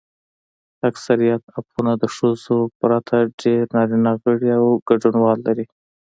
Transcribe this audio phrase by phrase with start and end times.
[0.89, 5.65] اکثریت اپونه د ښځو پرتله ډېر نارینه غړي او ګډونوال لري.